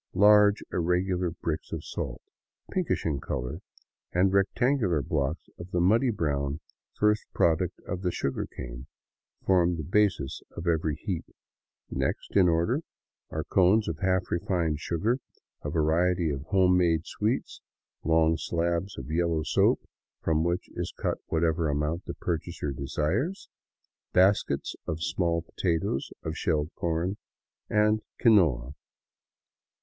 [0.15, 2.23] Large, irregular bricks of salt,
[2.71, 3.59] pink ish in color,
[4.11, 6.59] and rectangular blocks of the muddy brown
[6.95, 8.87] first product of the sugar cane,
[9.45, 11.25] form the basis of every^heap.
[11.91, 12.81] Next in order
[13.29, 15.19] are cones of half refined sugar,
[15.63, 17.61] a variety of home made sweets,
[18.03, 19.81] long slabs of yellow soap
[20.23, 23.49] from which is cut whatever amount the purchaser desires;
[24.13, 27.17] baskets of small potatoes, of shelled corn,
[27.69, 28.73] and quinoa.